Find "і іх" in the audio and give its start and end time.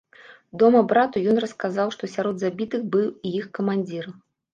3.29-3.45